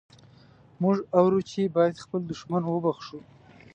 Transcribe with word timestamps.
موږ 0.81 0.97
اورو 1.17 1.39
چې 1.49 1.61
باید 1.75 2.01
خپل 2.03 2.21
دښمن 2.31 2.63
وبخښو. 2.67 3.19